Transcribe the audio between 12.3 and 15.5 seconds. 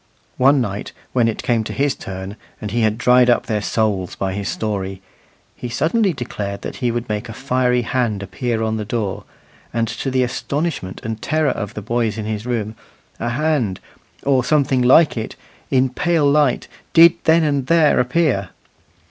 room, a hand, or something like it,